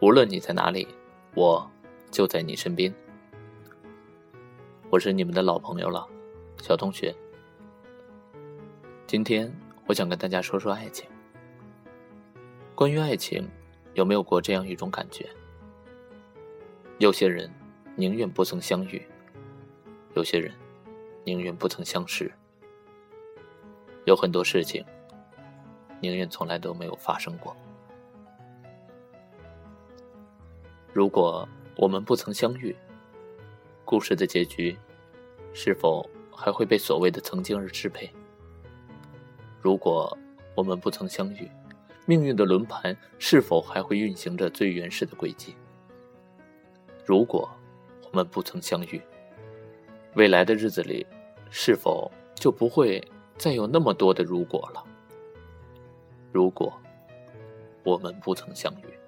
[0.00, 0.86] 无论你在哪里，
[1.34, 1.70] 我
[2.10, 2.92] 就在你身边。
[4.90, 6.06] 我是你们的老朋友了，
[6.62, 7.14] 小同学。
[9.06, 9.52] 今天
[9.86, 11.06] 我想跟大家说说爱情。
[12.78, 13.44] 关于爱情，
[13.94, 15.28] 有没有过这样一种感觉？
[16.98, 17.50] 有些人
[17.96, 19.04] 宁愿不曾相遇，
[20.14, 20.54] 有些人
[21.24, 22.32] 宁愿不曾相识，
[24.04, 24.84] 有很多事情
[25.98, 27.56] 宁愿从来都没有发生过。
[30.92, 32.76] 如果我们不曾相遇，
[33.84, 34.78] 故事的结局
[35.52, 38.08] 是否还会被所谓的曾经而支配？
[39.60, 40.16] 如果
[40.54, 41.50] 我们不曾相遇，
[42.08, 45.54] 命运的轮盘是否还会运行着最原始的轨迹？
[47.04, 47.46] 如果
[48.02, 48.98] 我们不曾相遇，
[50.14, 51.06] 未来的日子里
[51.50, 52.98] 是否就不会
[53.36, 54.82] 再有那么多的如果了？
[56.32, 56.72] 如果
[57.84, 59.07] 我们不曾相遇。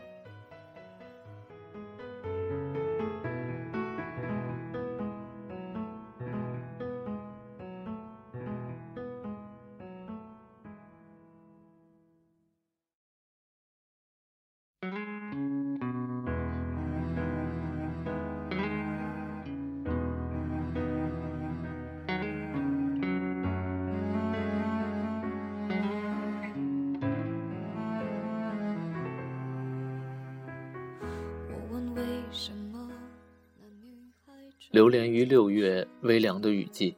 [34.70, 36.96] 流连于六月微凉的雨季，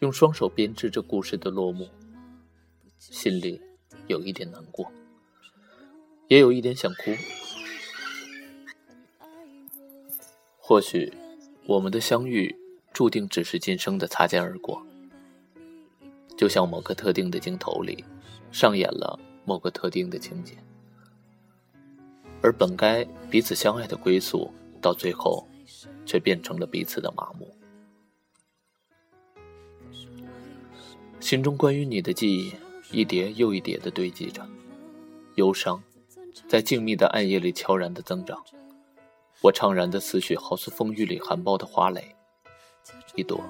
[0.00, 1.88] 用双手编织着故事的落幕，
[2.98, 3.58] 心里
[4.06, 4.92] 有一点难过，
[6.26, 7.14] 也有一点想哭。
[10.58, 11.10] 或许
[11.64, 12.54] 我们的相遇
[12.92, 14.86] 注定只是今生的擦肩而过，
[16.36, 18.04] 就像某个特定的镜头里
[18.52, 20.52] 上演了某个特定的情节，
[22.42, 24.52] 而本该彼此相爱的归宿，
[24.82, 25.48] 到最后。
[26.08, 27.54] 却变成了彼此的麻木。
[31.20, 32.54] 心中关于你的记忆
[32.90, 34.46] 一叠又一叠的堆积着，
[35.34, 35.82] 忧伤
[36.48, 38.42] 在静谧的暗夜里悄然的增长。
[39.42, 42.16] 我怅然的思绪好似风雨里含苞的花蕾，
[43.14, 43.40] 一朵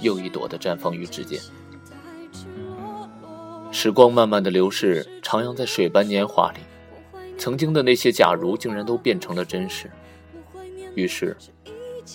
[0.00, 1.40] 又一朵的绽放于指尖。
[3.72, 6.60] 时光慢慢的流逝，徜徉在水般年华里，
[7.36, 9.90] 曾经的那些假如竟然都变成了真实。
[10.94, 11.36] 于是。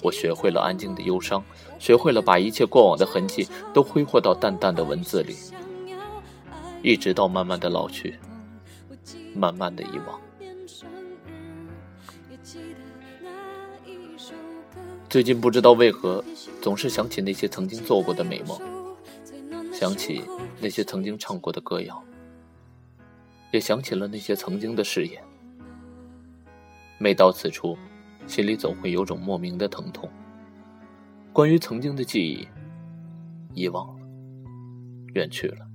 [0.02, 1.44] 我学会了安静的忧伤，
[1.78, 5.36] 学会了把一切过往的痕迹都挥霍到淡淡的文字里，
[6.82, 8.18] 一直到慢慢的老去，
[9.36, 10.20] 慢慢的遗忘。
[15.10, 16.24] 最近不知道为何，
[16.62, 18.60] 总是想起那些曾经做过的美梦，
[19.74, 20.24] 想起
[20.60, 22.02] 那些曾经唱过的歌谣，
[23.52, 25.22] 也想起了那些曾经的誓言。
[26.98, 27.78] 每到此处。
[28.28, 30.10] 心里总会有种莫名的疼痛。
[31.34, 32.48] 关于曾经的记忆，
[33.54, 34.06] 遗忘了，
[35.14, 35.66] 远去了；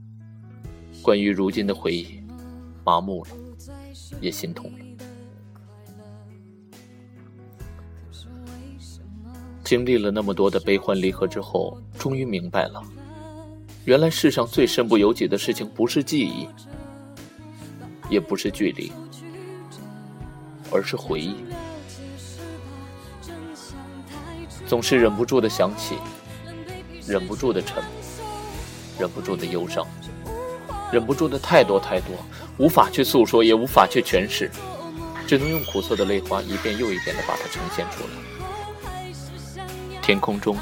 [1.03, 2.23] 关于如今的回忆，
[2.85, 3.31] 麻木了，
[4.21, 4.79] 也心痛了。
[9.65, 12.81] 经历了那么多的悲欢离合之后，终于明白了，
[13.85, 16.47] 原来世上最身不由己的事情，不是记忆，
[18.09, 18.93] 也不是距离，
[20.71, 21.35] 而是回忆。
[24.67, 25.95] 总是忍不住的想起，
[27.07, 27.93] 忍不住的沉默，
[28.99, 29.87] 忍不住的忧伤，
[30.93, 32.17] 忍不住的太多太多，
[32.59, 34.51] 无法去诉说，也无法去诠释，
[35.27, 38.11] 只能用苦涩的泪花一遍又一遍的把它呈现出来。
[40.03, 40.57] 天空中，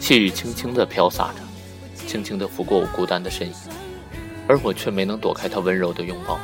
[0.00, 3.54] 细雨轻轻的飘洒着，轻轻的拂过我孤单的身影，
[4.48, 6.40] 而我却没能躲开他温柔的拥抱。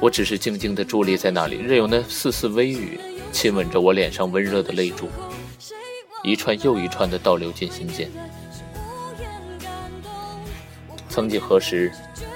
[0.00, 2.98] 我只是静静的伫立在那里，任由那丝丝微雨
[3.30, 5.08] 亲吻着我脸上温热的泪珠。
[6.22, 8.10] 一串又一串的倒流进心间。
[11.08, 11.92] 曾几何时，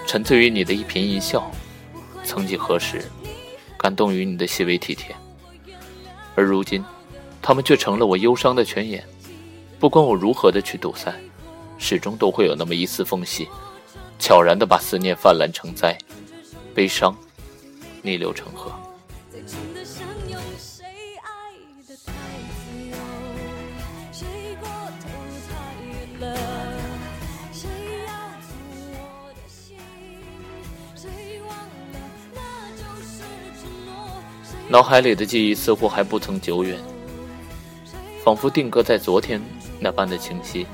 [0.06, 1.40] 沉醉于你的一颦一笑；
[2.24, 3.04] 曾几何时，
[3.78, 5.14] 感动于你的细微体贴。
[6.34, 6.84] 而如今，
[7.40, 9.02] 他们却成了我忧伤的泉眼。
[9.78, 11.14] 不管我如何的去堵塞，
[11.78, 13.48] 始终都会有那么一丝缝隙，
[14.18, 15.96] 悄然的把思念泛滥成灾，
[16.74, 17.16] 悲伤
[18.02, 18.72] 逆流成河。
[34.68, 36.76] 脑海里的记忆似乎还不曾久远，
[38.24, 39.40] 仿佛定格在昨天
[39.78, 40.66] 那般的清晰。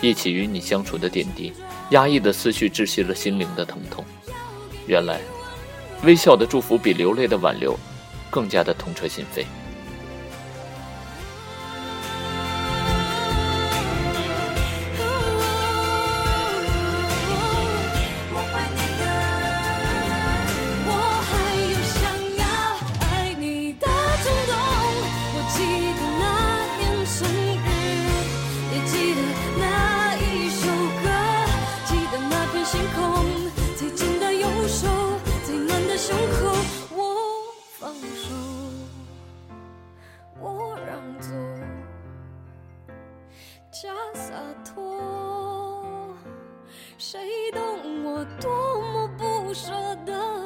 [0.00, 1.52] 一起与你相处的点滴，
[1.90, 4.04] 压抑的思绪窒息了心灵的疼痛。
[4.86, 5.20] 原来，
[6.04, 7.76] 微笑的祝福比流泪的挽留
[8.30, 9.44] 更加的痛彻心扉。
[47.08, 47.20] 谁
[47.52, 49.70] 懂我多么不舍
[50.04, 50.45] 得？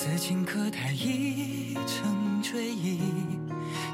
[0.00, 3.00] 此情可待已成追忆。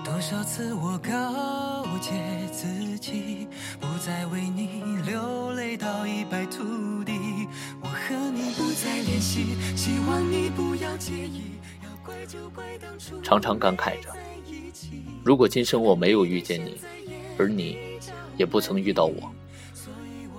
[0.04, 2.12] 多少次我告诫
[2.52, 3.48] 自己，
[3.80, 7.48] 不再为你流泪到一败涂地。
[7.80, 11.44] 我和你不再联系，希望你不要介意。
[13.22, 14.10] 常常感慨着，
[15.24, 16.76] 如果今生我没有遇见你，
[17.38, 17.78] 而你
[18.36, 19.32] 也不曾遇到我，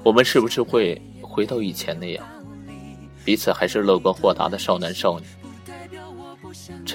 [0.03, 2.23] 我们是不是会回到以前那样，
[3.25, 5.25] 彼此还是乐观豁达的少男少女？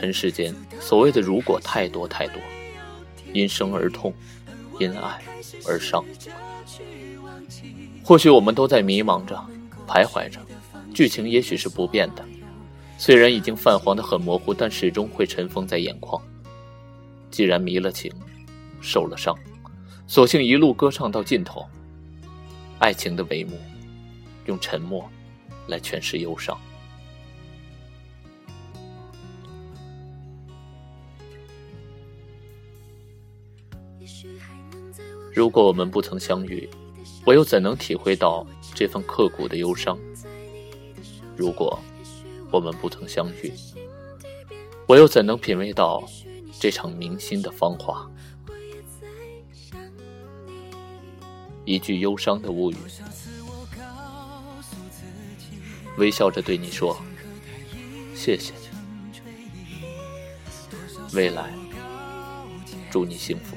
[0.01, 2.41] 尘世间所谓的如果太多太多。
[3.35, 4.13] 因生而痛，
[4.79, 5.23] 因爱
[5.69, 6.03] 而伤。
[8.03, 9.37] 或许我们都在迷茫着，
[9.87, 10.41] 徘徊着，
[10.95, 12.25] 剧情也许是不变的。
[12.97, 16.21] 虽然已经泛黄的很模糊，但始终会尘封在眼眶。
[17.31, 18.11] 既然迷了情，
[18.81, 19.37] 受了伤，
[20.07, 21.65] 索性一路歌唱到尽头。
[22.79, 23.59] 爱情的帷幕，
[24.47, 25.09] 用沉默
[25.69, 26.59] 来诠释忧伤。
[35.41, 36.69] 如果我们不曾相遇，
[37.25, 39.99] 我又怎能体会到这份刻骨的忧伤？
[41.35, 41.81] 如果
[42.51, 43.51] 我们不曾相遇，
[44.87, 46.07] 我又怎能品味到
[46.61, 48.07] 这场明星的芳华？
[51.65, 52.77] 一句忧伤的物语，
[55.97, 57.01] 微笑着对你说
[58.15, 58.53] ：“谢谢。”
[61.15, 61.51] 未来，
[62.91, 63.57] 祝你幸福。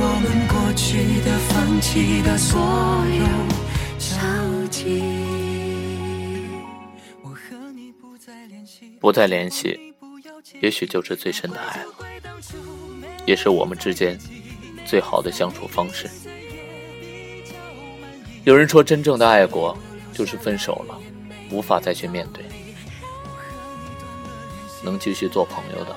[0.00, 2.60] 我们过去的、放弃的所
[3.18, 3.24] 有
[3.98, 5.02] 交集。
[9.00, 9.94] 不再联系，
[10.60, 11.94] 也许就是最深的爱了，
[13.26, 14.18] 也是我们之间
[14.84, 16.08] 最好的相处方式。
[18.44, 19.76] 有人说，真正的爱过，
[20.12, 20.98] 就是分手了，
[21.50, 22.44] 无法再去面对，
[24.82, 25.96] 能继续做朋友的。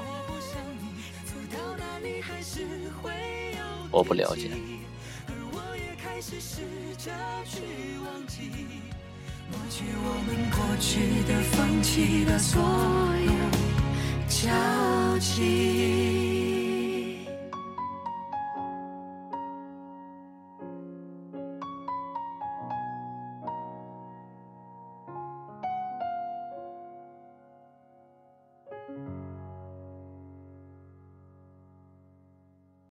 [3.91, 4.49] 我不了解。
[9.51, 12.61] 抹去我们过去的、放弃的所
[13.25, 13.31] 有
[14.27, 16.20] 交集。